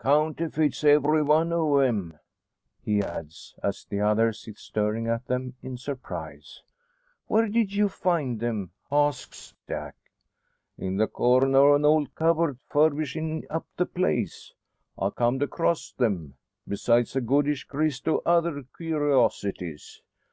[0.00, 2.18] "Counterfeits every one o' 'em!"
[2.82, 6.62] he adds, as the other sits staring at them in surprise.
[7.28, 9.94] "Where did you find them?" asks Jack.
[10.78, 12.58] "In the corner o' an old cubbord.
[12.68, 14.52] Furbishin' up the place,
[14.98, 16.34] I comed across them
[16.66, 20.02] besides a goodish grist o' other kewrosities.